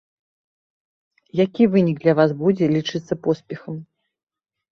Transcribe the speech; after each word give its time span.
Які 1.45 1.67
вынік 1.75 1.97
для 2.05 2.13
вас 2.19 2.31
будзе 2.41 2.65
лічыцца 2.75 3.13
поспехам? 3.27 3.75